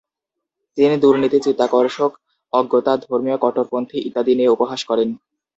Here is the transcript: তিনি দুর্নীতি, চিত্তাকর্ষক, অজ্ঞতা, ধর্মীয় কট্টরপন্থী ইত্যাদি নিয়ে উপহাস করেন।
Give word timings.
তিনি 0.77 0.95
দুর্নীতি, 0.97 1.37
চিত্তাকর্ষক, 1.39 2.11
অজ্ঞতা, 2.53 2.93
ধর্মীয় 3.05 3.37
কট্টরপন্থী 3.37 3.97
ইত্যাদি 4.07 4.33
নিয়ে 4.35 4.53
উপহাস 4.55 4.81
করেন। 4.89 5.09